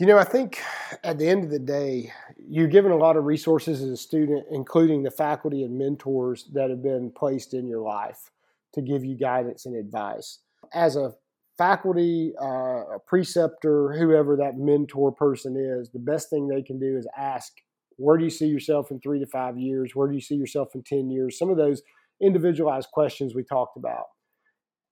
[0.00, 0.60] You know, I think
[1.04, 4.44] at the end of the day, you're given a lot of resources as a student,
[4.50, 8.32] including the faculty and mentors that have been placed in your life
[8.72, 10.40] to give you guidance and advice.
[10.72, 11.14] As a
[11.56, 16.96] faculty, uh, a preceptor, whoever that mentor person is, the best thing they can do
[16.98, 17.52] is ask,
[17.96, 19.94] where do you see yourself in three to five years?
[19.94, 21.38] Where do you see yourself in 10 years?
[21.38, 21.82] Some of those
[22.20, 24.06] individualized questions we talked about.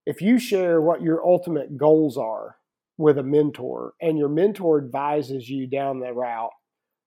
[0.07, 2.59] If you share what your ultimate goals are
[2.99, 6.51] with a mentor and your mentor advises you down the route,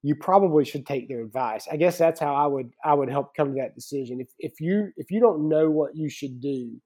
[0.01, 1.67] you probably should take their advice.
[1.71, 4.21] I guess that's how I would I would help come to that decision.
[4.21, 6.79] If if you if you don't know what you should do,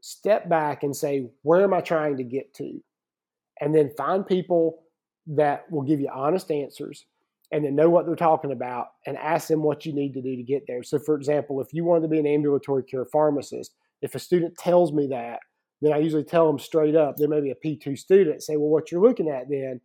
[0.00, 2.78] step back and say, where am I trying to get to?
[3.60, 4.82] And then find people
[5.28, 7.06] that will give you honest answers
[7.50, 10.36] and then know what they're talking about and ask them what you need to do
[10.36, 10.82] to get there.
[10.82, 14.58] So, for example, if you want to be an ambulatory care pharmacist, if a student
[14.58, 15.38] tells me that,
[15.84, 18.70] then I usually tell them straight up, there may be a P2 student, say, well,
[18.70, 19.80] what you're looking at then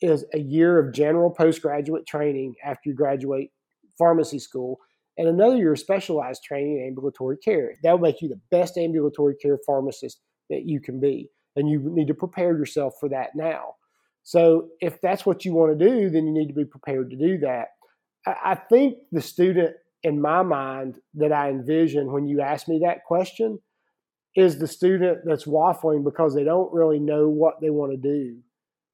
[0.00, 3.50] is a year of general postgraduate training after you graduate
[3.98, 4.78] pharmacy school
[5.18, 7.74] and another year of specialized training in ambulatory care.
[7.82, 11.30] That will make you the best ambulatory care pharmacist that you can be.
[11.56, 13.74] And you need to prepare yourself for that now.
[14.22, 17.16] So if that's what you want to do, then you need to be prepared to
[17.16, 17.68] do that.
[18.26, 23.04] I think the student in my mind that I envision when you ask me that
[23.04, 23.58] question
[24.36, 28.36] is the student that's waffling because they don't really know what they want to do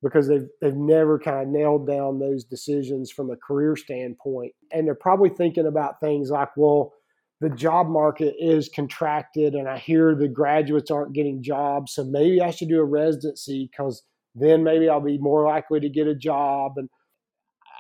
[0.03, 4.53] because they've they've never kind of nailed down those decisions from a career standpoint.
[4.73, 6.93] And they're probably thinking about things like well
[7.41, 12.41] the job market is contracted and I hear the graduates aren't getting jobs so maybe
[12.41, 14.03] I should do a residency cuz
[14.35, 16.73] then maybe I'll be more likely to get a job.
[16.77, 16.89] And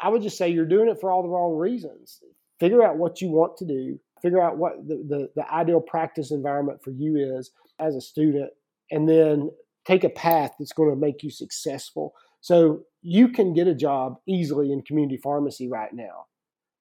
[0.02, 2.20] I would just say you're doing it for all the wrong reasons.
[2.58, 6.30] Figure out what you want to do figure out what the, the, the ideal practice
[6.30, 8.50] environment for you is as a student,
[8.90, 9.50] and then
[9.86, 12.12] take a path that's going to make you successful.
[12.40, 16.26] So you can get a job easily in community pharmacy right now,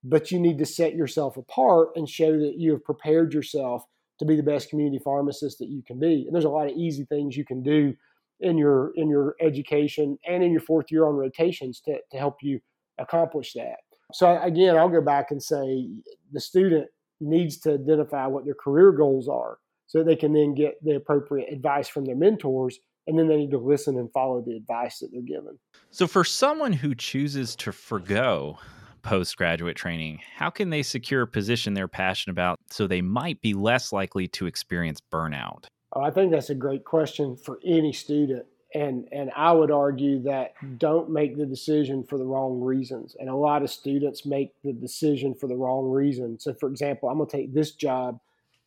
[0.03, 3.83] but you need to set yourself apart and show that you have prepared yourself
[4.19, 6.23] to be the best community pharmacist that you can be.
[6.25, 7.93] And there's a lot of easy things you can do
[8.39, 12.37] in your in your education and in your fourth year on rotations to, to help
[12.41, 12.59] you
[12.97, 13.77] accomplish that.
[14.13, 15.89] So again, I'll go back and say
[16.31, 16.87] the student
[17.19, 21.51] needs to identify what their career goals are so they can then get the appropriate
[21.51, 25.09] advice from their mentors and then they need to listen and follow the advice that
[25.11, 25.59] they're given.
[25.91, 28.57] So for someone who chooses to forego
[29.03, 33.53] postgraduate training, how can they secure a position they're passionate about so they might be
[33.53, 35.65] less likely to experience burnout?
[35.93, 40.23] Oh, I think that's a great question for any student and and I would argue
[40.23, 43.15] that don't make the decision for the wrong reasons.
[43.19, 46.39] And a lot of students make the decision for the wrong reason.
[46.39, 48.19] So, for example, I'm going to take this job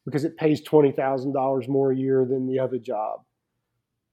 [0.05, 3.21] because it pays twenty thousand dollars more a year than the other job,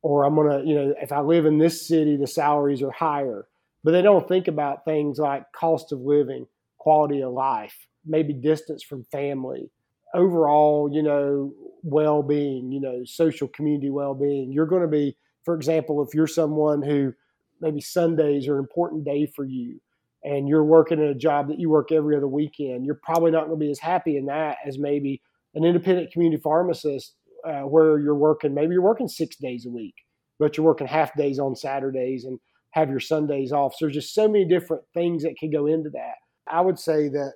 [0.02, 2.92] or I'm going to, you know, if I live in this city, the salaries are
[2.92, 3.48] higher.
[3.84, 6.48] But they don't think about things like cost of living,
[6.80, 9.70] quality of life, maybe distance from family,
[10.16, 14.52] overall, you know, well-being, you know, social community well-being.
[14.52, 17.14] You're going to be for example, if you're someone who
[17.62, 19.80] maybe Sundays are an important day for you
[20.24, 23.46] and you're working in a job that you work every other weekend, you're probably not
[23.46, 25.22] going to be as happy in that as maybe
[25.54, 27.14] an independent community pharmacist
[27.48, 29.94] uh, where you're working, maybe you're working six days a week,
[30.40, 32.40] but you're working half days on Saturdays and
[32.72, 33.74] have your Sundays off.
[33.74, 36.16] So there's just so many different things that can go into that.
[36.48, 37.34] I would say that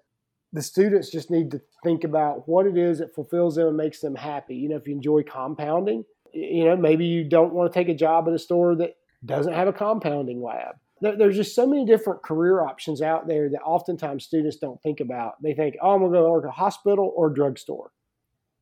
[0.52, 4.02] the students just need to think about what it is that fulfills them and makes
[4.02, 4.56] them happy.
[4.56, 7.96] You know, if you enjoy compounding, you know, maybe you don't want to take a
[7.96, 10.76] job at a store that doesn't have a compounding lab.
[11.02, 15.42] There's just so many different career options out there that oftentimes students don't think about.
[15.42, 17.92] They think, oh, I'm going to go work at a hospital or a drugstore.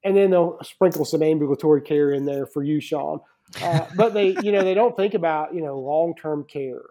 [0.03, 3.21] And then they'll sprinkle some ambulatory care in there for you, Sean.
[3.61, 6.81] Uh, but they, you know, they don't think about, you know, long-term care,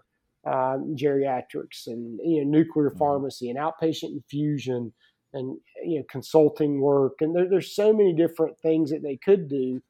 [0.47, 2.99] um, geriatrics and, you know, nuclear mm-hmm.
[2.99, 4.93] pharmacy and outpatient infusion
[5.33, 7.15] and, you know, consulting work.
[7.21, 9.81] And there, there's so many different things that they could do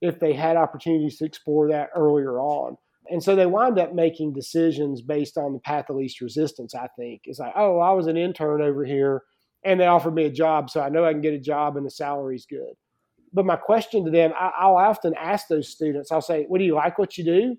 [0.00, 2.76] if they had opportunities to explore that earlier on.
[3.08, 6.88] And so they wind up making decisions based on the path of least resistance, I
[6.98, 7.22] think.
[7.24, 9.22] It's like, oh, I was an intern over here
[9.64, 11.84] and they offered me a job, so I know I can get a job and
[11.84, 12.74] the salary's good.
[13.32, 16.64] But my question to them, I, will often ask those students, I'll say, what do
[16.64, 17.56] you like what you do?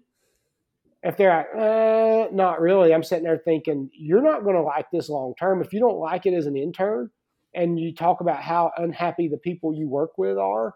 [1.03, 4.87] If they're like, uh, not really, I'm sitting there thinking, you're not going to like
[4.91, 5.61] this long term.
[5.61, 7.09] If you don't like it as an intern
[7.53, 10.73] and you talk about how unhappy the people you work with are,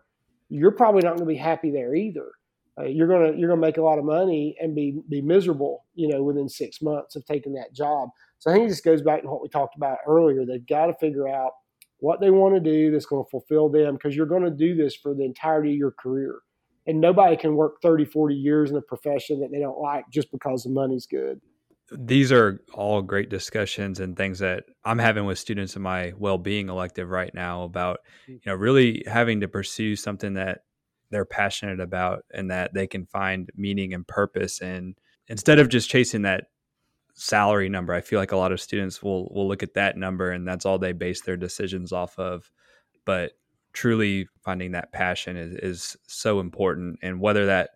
[0.52, 2.32] you're probably not going to be happy there either.
[2.80, 6.08] Uh, you're gonna you're gonna make a lot of money and be be miserable, you
[6.08, 8.10] know, within six months of taking that job.
[8.40, 10.46] So I think it just goes back to what we talked about earlier.
[10.46, 11.52] They've got to figure out
[12.00, 14.74] what they want to do that's going to fulfill them because you're going to do
[14.74, 16.40] this for the entirety of your career.
[16.88, 20.32] And nobody can work 30, 40 years in a profession that they don't like just
[20.32, 21.40] because the money's good.
[21.91, 26.69] These are all great discussions and things that I'm having with students in my well-being
[26.69, 28.34] elective right now about Mm.
[28.34, 30.63] you know really having to pursue something that
[31.10, 34.95] they're passionate about and that they can find meaning and purpose in
[35.27, 36.45] instead of just chasing that
[37.13, 37.93] salary number.
[37.93, 40.65] I feel like a lot of students will will look at that number and that's
[40.65, 42.49] all they base their decisions off of.
[43.06, 43.34] But
[43.73, 47.71] truly finding that passion is, is so important and whether that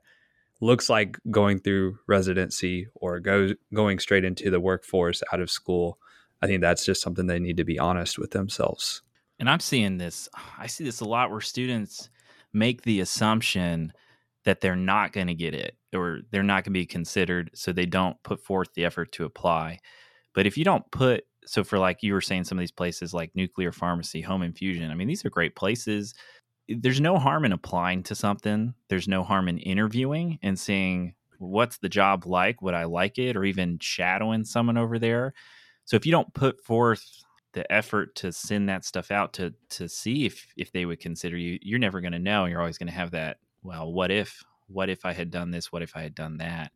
[0.62, 6.00] looks like going through residency or go, going straight into the workforce out of school,
[6.42, 9.02] I think that's just something they need to be honest with themselves.
[9.40, 12.10] And I'm seeing this, I see this a lot where students
[12.54, 13.92] make the assumption
[14.46, 17.52] that they're not going to get it or they're not going to be considered.
[17.54, 19.80] So they don't put forth the effort to apply.
[20.34, 23.14] But if you don't put, so for like you were saying, some of these places
[23.14, 26.14] like nuclear pharmacy, home infusion, I mean, these are great places
[26.68, 28.74] there's no harm in applying to something.
[28.88, 33.36] There's no harm in interviewing and seeing what's the job like, would I like it,
[33.36, 35.34] or even shadowing someone over there.
[35.86, 37.06] So if you don't put forth
[37.54, 41.38] the effort to send that stuff out to to see if if they would consider
[41.38, 42.46] you, you're never going to know.
[42.46, 43.38] You're always going to have that.
[43.64, 44.44] Well, what if?
[44.68, 45.72] What if I had done this?
[45.72, 46.72] What if I had done that?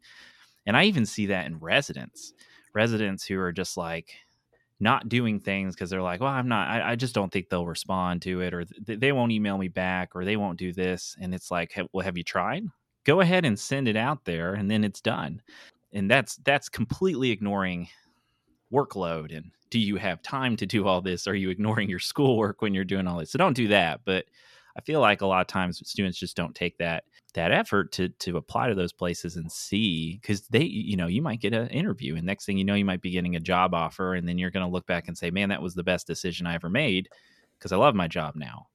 [0.65, 2.33] And I even see that in residents,
[2.73, 4.13] residents who are just like,
[4.79, 7.65] not doing things because they're like, well, I'm not, I, I, just don't think they'll
[7.65, 11.17] respond to it or th- they won't email me back or they won't do this.
[11.19, 12.65] And it's like, well, have you tried?
[13.03, 15.41] Go ahead and send it out there and then it's done.
[15.91, 17.89] And that's, that's completely ignoring
[18.71, 19.35] workload.
[19.35, 21.27] And do you have time to do all this?
[21.27, 23.31] Are you ignoring your schoolwork when you're doing all this?
[23.31, 24.01] So don't do that.
[24.05, 24.25] But
[24.79, 28.07] I feel like a lot of times students just don't take that that effort to
[28.07, 31.67] to apply to those places and see because they you know you might get an
[31.67, 34.37] interview and next thing you know you might be getting a job offer and then
[34.37, 36.69] you're going to look back and say man that was the best decision i ever
[36.69, 37.09] made
[37.57, 38.67] because i love my job now.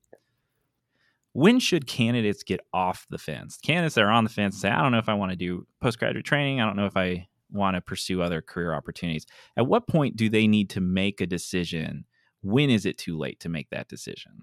[1.32, 3.56] When should candidates get off the fence?
[3.56, 5.66] Candidates that are on the fence say i don't know if i want to do
[5.80, 6.60] postgraduate training.
[6.60, 9.24] I don't know if i want to pursue other career opportunities.
[9.56, 12.04] At what point do they need to make a decision?
[12.42, 14.42] When is it too late to make that decision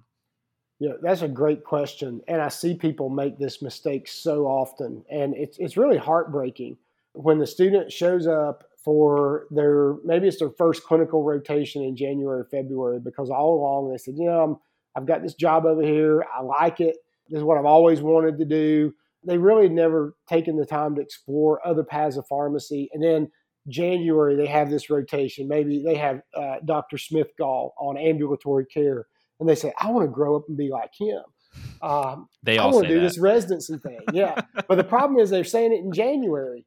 [0.82, 2.22] yeah, that's a great question.
[2.28, 5.06] And I see people make this mistake so often.
[5.12, 6.76] And it's, it's really heartbreaking
[7.14, 12.44] when the student shows up for their maybe it's their first clinical rotation in January
[12.50, 14.60] February because all along they said, you know,
[14.96, 16.26] i have got this job over here.
[16.36, 16.98] I like it.
[17.30, 18.92] This is what I've always wanted to do.
[19.24, 22.90] They really never taken the time to explore other paths of pharmacy.
[22.92, 23.30] And then
[23.68, 25.48] January, they have this rotation.
[25.48, 26.98] Maybe they have uh, Dr.
[26.98, 29.06] Smith Gall on ambulatory care
[29.42, 31.22] and they say, I want to grow up and be like him.
[31.82, 33.08] Um, they I want to do that.
[33.08, 34.00] this residency thing.
[34.14, 34.40] Yeah.
[34.68, 36.64] but the problem is they're saying it in January.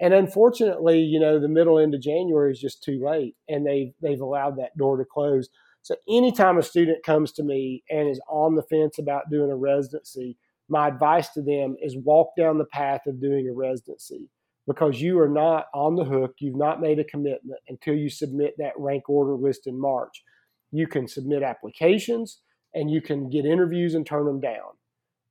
[0.00, 3.92] And unfortunately, you know, the middle end of January is just too late and they've,
[4.02, 5.48] they've allowed that door to close.
[5.82, 9.56] So anytime a student comes to me and is on the fence about doing a
[9.56, 10.36] residency,
[10.68, 14.28] my advice to them is walk down the path of doing a residency
[14.66, 16.34] because you are not on the hook.
[16.40, 20.24] You've not made a commitment until you submit that rank order list in March
[20.72, 22.40] you can submit applications
[22.74, 24.76] and you can get interviews and turn them down.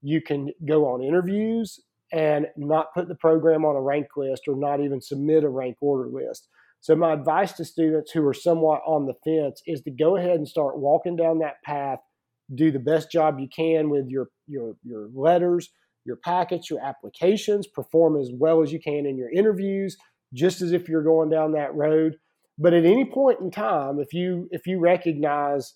[0.01, 1.79] You can go on interviews
[2.11, 5.77] and not put the program on a rank list or not even submit a rank
[5.81, 6.47] order list.
[6.81, 10.35] So, my advice to students who are somewhat on the fence is to go ahead
[10.35, 11.99] and start walking down that path.
[12.53, 15.71] Do the best job you can with your, your, your letters,
[16.05, 19.97] your packets, your applications, perform as well as you can in your interviews,
[20.33, 22.17] just as if you're going down that road.
[22.57, 25.73] But at any point in time, if you if you recognize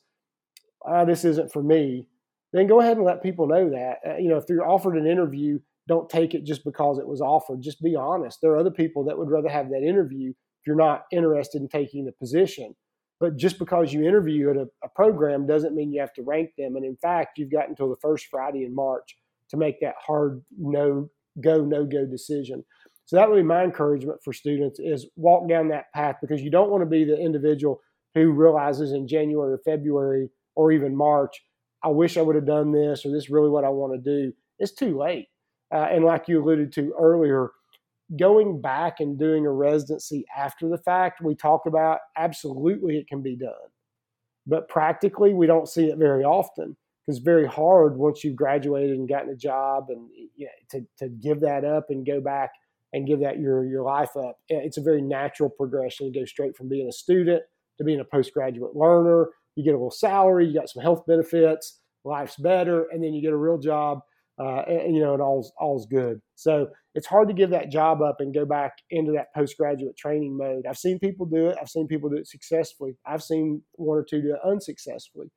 [0.85, 2.07] ah, this isn't for me,
[2.53, 3.97] then go ahead and let people know that.
[4.07, 7.21] Uh, you know, if you're offered an interview, don't take it just because it was
[7.21, 7.61] offered.
[7.61, 8.39] Just be honest.
[8.41, 11.67] There are other people that would rather have that interview if you're not interested in
[11.67, 12.75] taking the position.
[13.19, 16.51] But just because you interview at a, a program doesn't mean you have to rank
[16.57, 16.77] them.
[16.77, 19.17] And in fact, you've got until the first Friday in March
[19.49, 21.09] to make that hard no
[21.41, 22.63] go no go decision.
[23.10, 26.52] So that would be my encouragement for students is walk down that path because you
[26.52, 27.82] don't want to be the individual
[28.13, 31.41] who realizes in January or February or even March,
[31.84, 34.00] I wish I would have done this or this is really what I want to
[34.00, 34.32] do.
[34.60, 35.26] It's too late.
[35.74, 37.50] Uh, and like you alluded to earlier,
[38.19, 43.24] going back and doing a residency after the fact, we talk about absolutely it can
[43.24, 43.53] be done.
[44.45, 48.99] But practically, we don't see it very often because it's very hard once you've graduated
[48.99, 52.51] and gotten a job and you know, to, to give that up and go back
[52.93, 54.37] and give that your your life up.
[54.49, 57.43] It's a very natural progression to go straight from being a student
[57.79, 59.29] to being a postgraduate learner.
[59.55, 63.21] You get a little salary, you got some health benefits, life's better, and then you
[63.21, 63.99] get a real job,
[64.39, 66.19] uh, and, you know, and all's all's good.
[66.35, 70.37] So it's hard to give that job up and go back into that postgraduate training
[70.37, 70.65] mode.
[70.69, 71.57] I've seen people do it.
[71.59, 72.97] I've seen people do it successfully.
[73.05, 75.27] I've seen one or two do it unsuccessfully.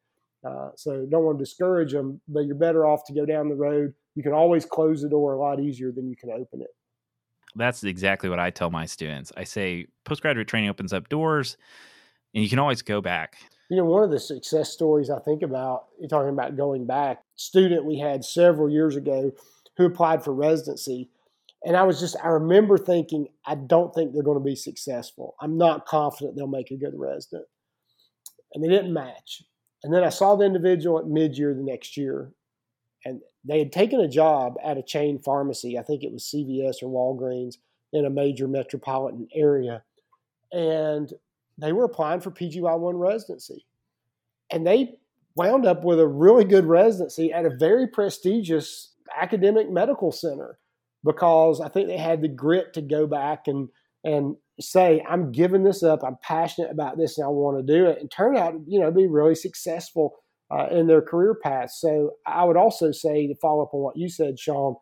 [0.46, 3.55] Uh, so don't want to discourage them, but you're better off to go down the
[3.55, 3.92] road.
[4.16, 6.70] You can always close the door a lot easier than you can open it.
[7.55, 9.32] That's exactly what I tell my students.
[9.36, 11.57] I say postgraduate training opens up doors
[12.34, 13.36] and you can always go back.
[13.70, 17.22] You know, one of the success stories I think about, you're talking about going back,
[17.36, 19.32] student we had several years ago
[19.76, 21.11] who applied for residency.
[21.64, 25.36] And I was just, I remember thinking, I don't think they're going to be successful.
[25.40, 27.44] I'm not confident they'll make a good resident.
[28.53, 29.42] And they didn't match.
[29.82, 32.32] And then I saw the individual at mid year the next year,
[33.05, 35.78] and they had taken a job at a chain pharmacy.
[35.78, 37.57] I think it was CVS or Walgreens
[37.92, 39.82] in a major metropolitan area.
[40.53, 41.12] And
[41.59, 43.66] they were applying for PGY1 residency.
[44.50, 44.94] And they
[45.34, 50.59] wound up with a really good residency at a very prestigious academic medical center
[51.05, 53.68] because I think they had the grit to go back and
[54.05, 56.03] and say, I'm giving this up.
[56.05, 58.00] I'm passionate about this and I want to do it.
[58.00, 60.22] And turn out, you know, be really successful
[60.53, 61.70] uh, in their career path.
[61.70, 64.76] So I would also say to follow up on what you said, Sean,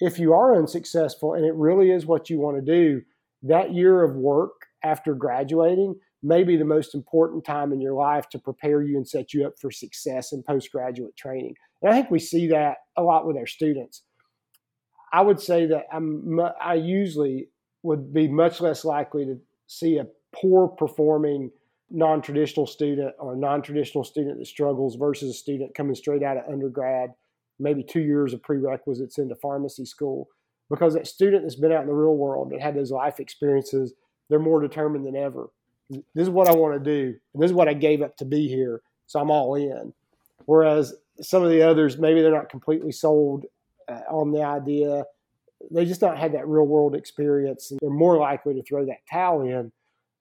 [0.00, 3.02] if you are unsuccessful and it really is what you want to do,
[3.42, 8.28] that year of work after graduating may be the most important time in your life
[8.30, 11.54] to prepare you and set you up for success in postgraduate training.
[11.82, 14.02] And I think we see that a lot with our students.
[15.12, 17.48] I would say that I'm I usually
[17.82, 19.38] would be much less likely to
[19.68, 21.50] see a poor performing
[21.90, 26.44] non-traditional student or a non-traditional student that struggles versus a student coming straight out of
[26.52, 27.14] undergrad,
[27.58, 30.28] maybe two years of prerequisites into pharmacy school.
[30.70, 33.94] Because that student that's been out in the real world and had those life experiences,
[34.28, 35.48] they're more determined than ever.
[35.88, 38.26] This is what I want to do, and this is what I gave up to
[38.26, 39.94] be here, so I'm all in.
[40.44, 43.46] Whereas some of the others, maybe they're not completely sold
[43.88, 45.04] uh, on the idea.
[45.70, 49.06] They just not had that real world experience, and they're more likely to throw that
[49.10, 49.72] towel in.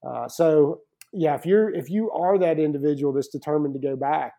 [0.07, 0.81] Uh, so
[1.17, 4.33] yeah, if you're if you are that individual that's determined to go back,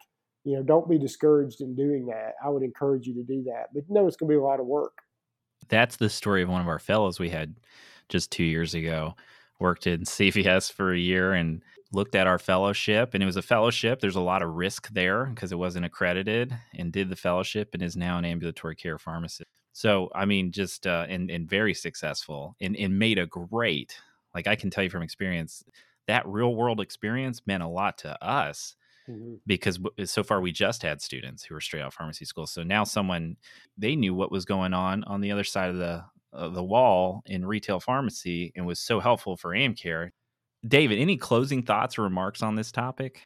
[0.44, 2.34] you know, don't be discouraged in doing that.
[2.44, 4.42] I would encourage you to do that, but you no, it's going to be a
[4.42, 4.98] lot of work.
[5.68, 7.56] That's the story of one of our fellows we had
[8.08, 9.14] just two years ago.
[9.58, 11.62] Worked in CVS for a year and
[11.92, 13.98] looked at our fellowship, and it was a fellowship.
[14.00, 17.82] There's a lot of risk there because it wasn't accredited, and did the fellowship and
[17.82, 19.50] is now an ambulatory care pharmacist.
[19.72, 23.98] So, I mean, just uh, and and very successful, and and made a great.
[24.34, 25.64] Like I can tell you from experience,
[26.08, 28.74] that real world experience meant a lot to us
[29.08, 29.34] mm-hmm.
[29.46, 32.46] because so far we just had students who were straight out of pharmacy school.
[32.46, 33.36] So now someone
[33.76, 37.22] they knew what was going on on the other side of the of the wall
[37.26, 40.10] in retail pharmacy and was so helpful for AmCare.
[40.66, 43.22] David, any closing thoughts or remarks on this topic?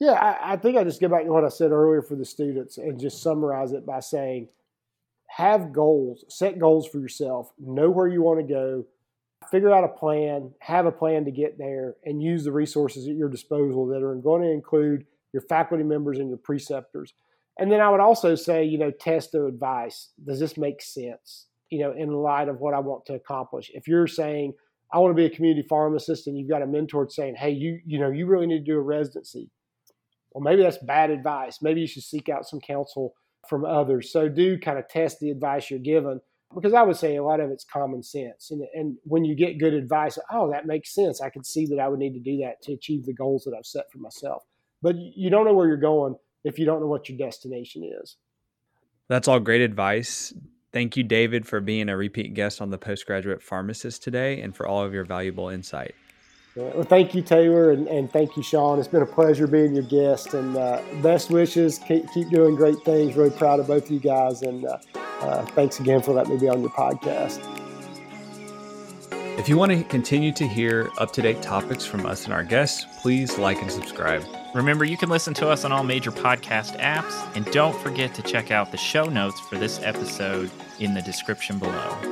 [0.00, 2.24] Yeah, I, I think I just go back to what I said earlier for the
[2.24, 4.48] students and just summarize it by saying
[5.28, 8.84] have goals, set goals for yourself, know where you want to go,
[9.50, 13.14] figure out a plan, have a plan to get there, and use the resources at
[13.14, 17.14] your disposal that are going to include your faculty members and your preceptors.
[17.58, 20.10] And then I would also say, you know, test their advice.
[20.24, 21.46] Does this make sense?
[21.70, 23.70] You know, in light of what I want to accomplish.
[23.74, 24.54] If you're saying,
[24.92, 27.80] I want to be a community pharmacist, and you've got a mentor saying, hey, you,
[27.86, 29.50] you know, you really need to do a residency.
[30.32, 31.58] Well, maybe that's bad advice.
[31.62, 33.14] Maybe you should seek out some counsel
[33.48, 34.12] from others.
[34.12, 36.20] So do kind of test the advice you're given
[36.54, 38.50] because I would say a lot of it's common sense.
[38.50, 41.20] And, and when you get good advice, oh, that makes sense.
[41.20, 43.54] I can see that I would need to do that to achieve the goals that
[43.56, 44.42] I've set for myself.
[44.82, 48.16] But you don't know where you're going if you don't know what your destination is.
[49.08, 50.32] That's all great advice.
[50.72, 54.66] Thank you, David, for being a repeat guest on the Postgraduate Pharmacist today and for
[54.66, 55.94] all of your valuable insight.
[56.54, 58.78] Well, thank you, Taylor, and, and thank you, Sean.
[58.78, 61.78] It's been a pleasure being your guest, and uh, best wishes.
[61.78, 63.16] Keep, keep doing great things.
[63.16, 64.76] Really proud of both of you guys, and uh,
[65.22, 67.40] uh, thanks again for letting me be on your podcast.
[69.38, 72.44] If you want to continue to hear up to date topics from us and our
[72.44, 74.24] guests, please like and subscribe.
[74.54, 78.22] Remember, you can listen to us on all major podcast apps, and don't forget to
[78.22, 82.11] check out the show notes for this episode in the description below.